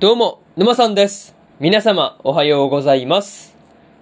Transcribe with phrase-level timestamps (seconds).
[0.00, 1.34] どうも、沼さんです。
[1.58, 3.56] 皆様、おはようございます。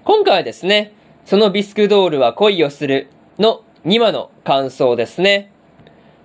[0.05, 0.93] 今回はですね、
[1.25, 3.09] そのビスクドールは恋をする
[3.39, 5.51] の2話の感想ですね。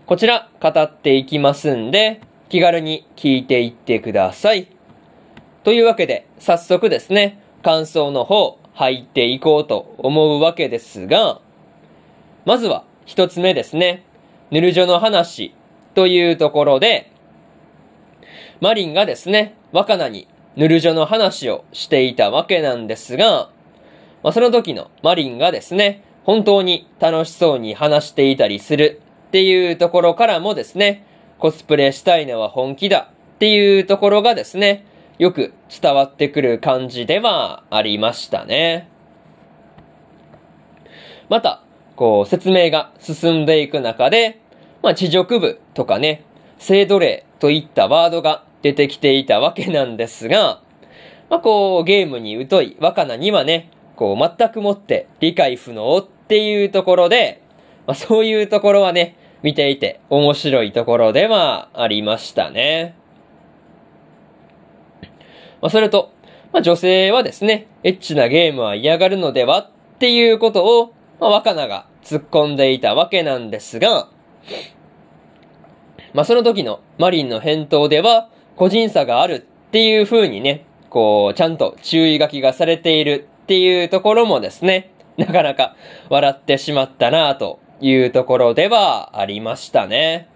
[0.08, 4.68] こちら、語っていきますんで、気軽に聞いていってください。
[5.64, 11.40] というわけで、早速ですね、感想の方、入っていこうと思うわけですが、
[12.44, 14.04] まずは、一つ目ですね、
[14.52, 15.54] ヌルジョの話
[15.96, 17.11] というところで、
[18.62, 23.50] マリンがですね、若菜にヌルジョの話をしていたわけなんですが、
[24.22, 31.04] まあ、その時のマリンがですね、本当に楽しそうに話していたりするっていうところからもですね、
[31.40, 34.86] コスプレしたいのは本気だっていうところがですね、
[35.18, 38.88] よく伝わってくる感じではありましたね。
[41.30, 41.64] また、
[41.96, 44.40] こう説明が進んでいく中で、
[44.84, 46.26] まあ、地辱部とかね、
[46.60, 50.62] 性奴隷といったワードが出てきていたわけなんですが、
[51.30, 57.42] まあ、こう、ゲームに疎い若菜にはね、こう、全くもって理解不能っていうところで、
[57.88, 62.96] まあ、そういうところはね、見ていて面白いところではありましたね。
[65.62, 66.12] まあ、それと、
[66.52, 74.10] まあ、女性はですね、エッチなゲームは嫌がるのではっていうことを、まあ、若菜が突っ込んでいたわけなんですが、
[76.14, 85.76] まあ、その時のマリンの返答では、個人差があるっていう風にね、こう、ちゃんと注意書きがされているっていうところもですね、なかなか
[86.10, 90.28] 笑ってしまったなというところではありましたね。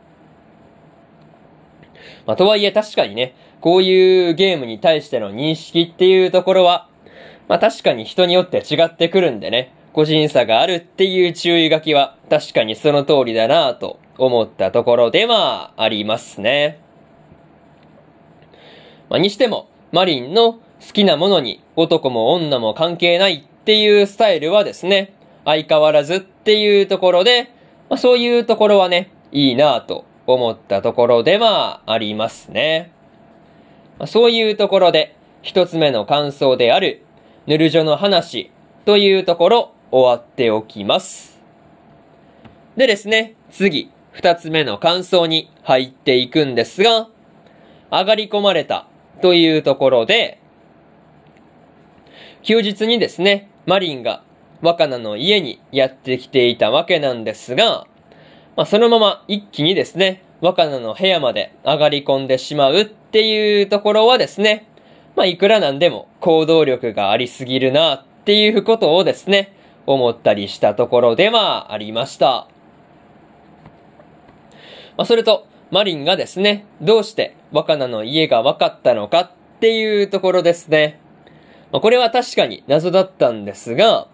[2.26, 6.88] まあ、とはいえ確かにね、こういうゲームに対しての認識っていうところは、
[7.48, 16.85] まあ確かに人によって違ってくるんでね、個人差があるっていう注意書きは確かにその通りだなと思ったところではありますね。
[19.10, 20.60] まあ、にしても、マリンの好
[20.94, 25.14] きなものに男も女も関係ないっていうスタイルはですね、
[25.46, 27.52] 相変わらずっていうところで、
[27.90, 32.92] まあ、そういうところはね、いいなぁと思ったところではありますね。
[34.00, 37.04] まあ、そういうところで、一つ目の感想である、
[37.46, 38.52] ヌルジョの話
[38.86, 41.40] というところ終わっておきます。
[42.76, 47.08] でですね、次、二つ目の感想に入っていくんですが、
[47.92, 48.88] 上がり込まれた
[49.22, 50.40] というところで、
[52.44, 54.24] 休日にですね、マリンが
[54.62, 57.88] 若菜の家にやってきていたわけなんですが、
[58.56, 64.68] まあ、そのまま一気にですね、若菜の部屋まで上がり込んでしまうっていうところはですね、
[65.16, 69.54] まあ、いくらなんでも行動力がありすぎるなっていうことをですね、
[69.86, 72.48] 思ったりしたところではありました。
[74.98, 81.02] まあ、それと、マリンがですね、どうして若菜の家が分かったのかっていうところですね。
[81.74, 84.08] まあ、これは確かに謎だったんですが、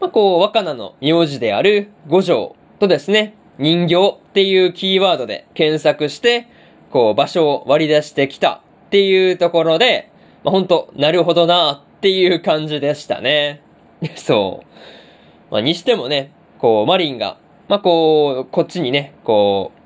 [0.00, 6.46] まあ、こう、若菜の名字である五条とですね、人形っていうキーワードで検索して、
[6.92, 10.12] こう、場所を割り出してきたっていうところで、
[10.44, 13.62] まあ、ほんと、なるほどなっていう感じでしたね。
[14.14, 15.52] そう。
[15.52, 19.79] まあ、にしてもね、こう、マリンが、まあ、こう、こっちにね、こう、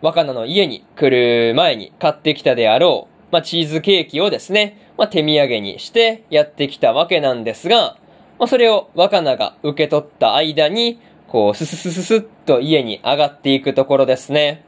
[0.00, 1.10] 若菜の家に来
[1.48, 7.96] る前に買ってきたであろう、まあ、チーズケーキをですね、まあ、手土産にしてやってきたわけなんですが、
[8.38, 14.64] まあ、それを若菜が受け取った間に、こう、スススススッと家に上がっていくところですね。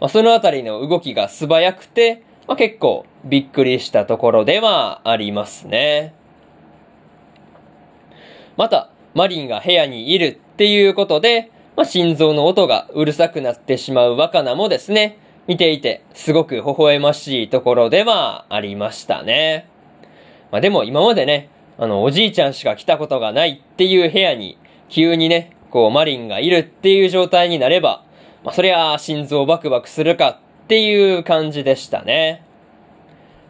[0.00, 6.14] まあ、そのあたりの動きが素早くて、まあ、結構びっくりしたところではありますね。
[8.56, 19.68] また、マリンが部屋にいるっていうことで、まあ、心臓の音がうるさくなってしまう若菜もですね、見ていてすごく微笑ましいところではありましたね。
[20.52, 24.56] まあ、でも今までね、あの、おじいちゃんしか来たことがないっていう部屋に、
[24.88, 28.04] 急にね、こう、マリンがいるっていう状態になれば、
[28.44, 32.44] まあ、そりゃ心臓バクバクするかっていう感じでしたね。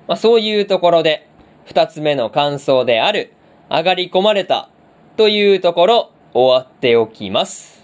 [0.08, 1.28] まあ、そういうところで、
[1.66, 3.34] 二つ目の感想である、
[3.70, 4.70] 上がり込まれた
[5.18, 7.83] というところ、終わっておきます。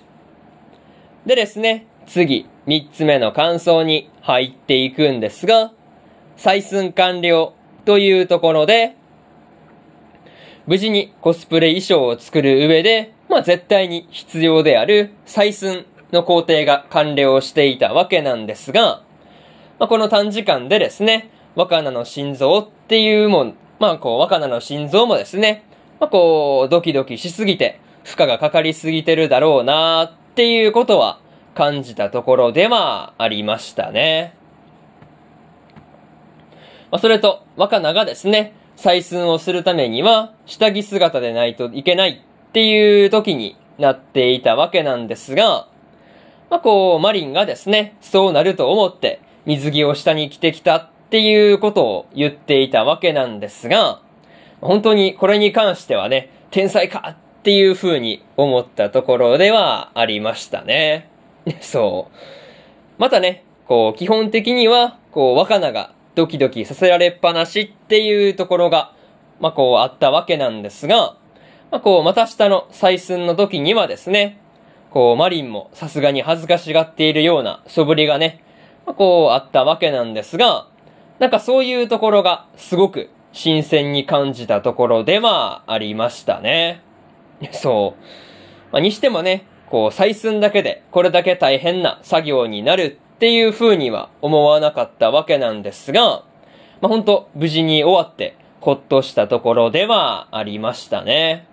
[1.27, 5.73] でですね、次、三つ目の感想に入っていくんですが、
[6.37, 7.53] 採寸完了
[7.85, 8.97] というところで、
[10.67, 19.03] 無事にコスプレ衣装を作る上で、まあ絶対に必要である採寸の工程が完了していたわけなんですが、
[19.79, 25.65] まあこの短時間でですね、若菜の心臓っていうもん、まあこう若菜の心臓もですね、
[26.01, 31.19] まあこうドキドキしすぎて負荷がかかりすぎてるだろうなっていうことは
[31.55, 34.35] 感じたところではありましたね。
[36.91, 45.69] まあ、それと、若菜がですね、採寸をするためには、下着姿でないといけないっていう時になっていたわけなんですが、
[46.49, 54.01] まあ、こう、マリンがですね、そうなると思って、水着を下に着てきたっていうことを言っていたわけなんですが、
[54.61, 61.09] 本当にこれに関してはね、天才かっていう風に思ったところではありましたね。
[61.63, 62.15] そう。
[62.99, 68.93] またね、こう、基本的には、こう、若菜がドキドキさせられっぱなしっていうところが、
[69.41, 71.17] まあ、こう、あったわけなんですが、
[71.71, 74.39] まあ、こう、また下の採寸の時にはですね、
[74.91, 78.45] こう、マリンもさすがに恥ずかしがっているような素振りがね、
[78.85, 80.67] まあ、こう、あったわけなんですが、
[81.19, 86.83] なんかそういうところがすごく新鮮に感じたところではありましたね。
[87.53, 88.03] そう。
[88.73, 96.23] まあ、にしてもね、こう、採寸だけでこれだけ大変な作業になるっていう風には思わなかったわけなんですが、
[96.81, 101.47] まあ、ほんと無事に終わってほっとしたところではありましたね。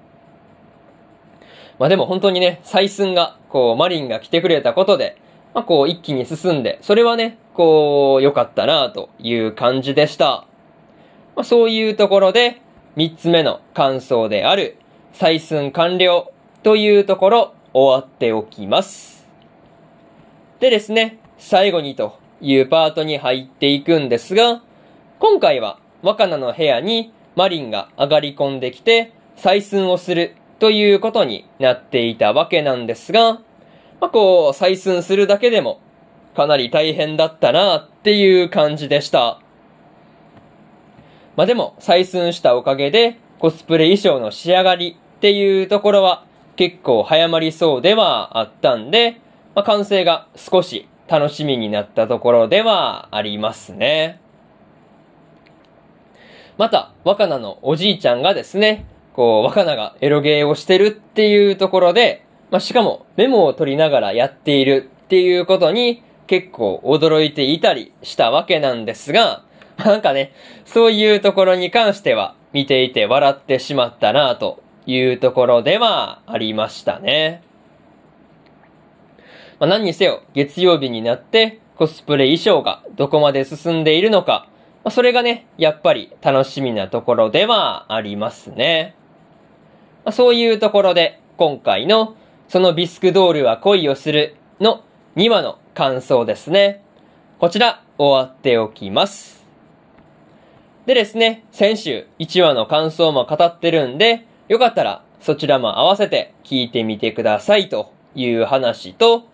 [1.80, 5.18] まあでも本当にね、採寸が、こう、マリンが来てくれたことで、
[5.54, 10.46] まあこう一気に進んで、それはね、こう、良かったなという感じでした。
[11.36, 12.62] まあそういうところで、
[12.96, 14.78] 三つ目の感想である、
[15.14, 16.32] 採寸完了
[16.64, 19.28] というところ終わっておきます。
[20.60, 24.62] でですね、最後にというパートに入っていくんですが、
[25.20, 33.34] 今回は若菜の部屋にマリンが上がり込んできて採寸をするということになっていたわけなんですが、
[34.00, 35.80] まあ、こう、採寸するだけでも
[36.36, 39.40] かなり大変だったなっていう感じでした。
[41.36, 46.26] まあ、でも採寸したおかげでコスプレ衣装の仕上がりっていうところは
[46.56, 49.22] 結構早まりそうではあったんで、
[49.54, 54.20] まあ、完成が少し楽しみになったところではありますね。
[56.58, 69.44] また、若菜のおじいちゃんがですね、こう、若菜がエロゲーをしてるっていうところで、まあ、しかもメモを取りながらやっているっていうことに結構驚いていたりしたわけなんですが、
[69.78, 70.34] なんかね、
[70.66, 77.42] そういうところに関しては見ていて笑ってしまったなというところではありましたね。
[79.60, 84.48] まあ、何にせよ月曜日になってコスプレ衣装がどこまで進んでいるのか、
[84.84, 88.96] まあ、それがね、やっぱり楽しみなところではありますね。
[90.06, 92.16] まあ、そういうところで今回の
[92.48, 94.84] そのビスクドールは恋をするの
[95.16, 96.84] 2話の感想ですね。
[97.40, 99.47] こちら終わっておきます。
[100.88, 109.26] でですね、先週1話の感想も語ってるんで、よかったらそちらも合わせて聞いてみてくださいという話と、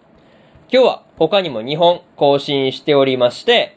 [0.71, 3.75] 今日は他にも2本更新しておりまして、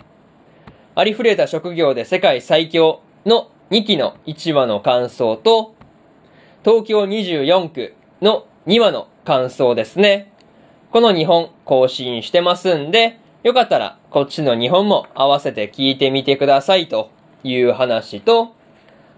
[0.94, 5.74] ありふれた職業で世界最強の2期の1話の感想と、
[6.64, 10.32] 東京24区の2話の感想ですね。
[10.92, 17.10] この2本更新してますんで、よかったらこっちの2本も合わせて聞いてみてくださいと
[17.48, 18.54] いう話と、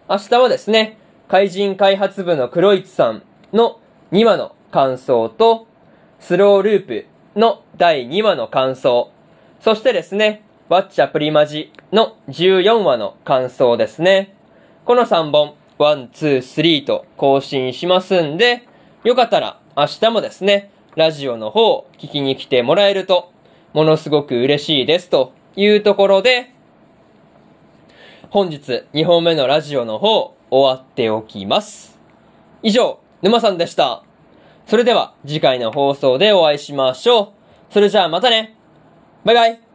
[0.09, 0.99] 明日はですね、
[1.29, 3.23] 怪人開発部の黒市さん
[3.53, 3.81] の
[4.13, 5.67] 2話の感想と、
[6.21, 9.11] スローループの第2話の感想、
[9.61, 14.35] そしてですね、ワッチャプリマジの14話の感想ですね。
[14.85, 18.67] この3本、1、2、3と更新しますんで、
[19.05, 23.33] よかったら明日もですね、ラジオの方を聞きに来てもらえると、
[23.73, 26.53] ものすごく嬉しいですというところで、
[28.31, 31.99] 本日2本目のラジオの方終わっておきます。
[32.63, 34.03] 以上、沼さんでした。
[34.67, 37.29] それでは次回の放送でお会いしましょう。
[37.71, 38.55] それじゃあまたね。
[39.25, 39.68] バイバイ。